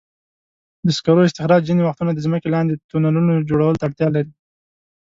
د 0.85 0.87
سکرو 0.97 1.27
استخراج 1.27 1.61
ځینې 1.69 1.81
وختونه 1.83 2.11
د 2.13 2.19
ځمکې 2.25 2.47
لاندې 2.55 2.73
د 2.75 2.81
تونلونو 2.91 3.45
جوړولو 3.49 3.77
ته 3.79 3.83
اړتیا 3.87 4.07
لري. 4.15 4.31